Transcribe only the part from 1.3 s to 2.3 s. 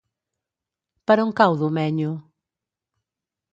cau Domenyo?